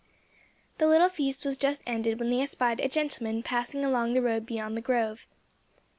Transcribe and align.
The 0.79 0.87
little 0.87 1.09
feast 1.09 1.45
was 1.45 1.57
just 1.57 1.83
ended 1.85 2.19
when 2.19 2.31
they 2.31 2.41
espied 2.41 2.79
a 2.79 2.89
gentleman 2.89 3.43
passing 3.43 3.85
along 3.85 4.13
the 4.15 4.21
road 4.23 4.47
beyond 4.47 4.75
the 4.75 4.81
grove. 4.81 5.27